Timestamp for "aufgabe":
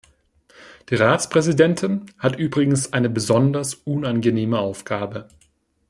4.57-5.27